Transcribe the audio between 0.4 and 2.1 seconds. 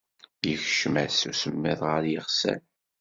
Yekcem-as usemmiḍ ɣer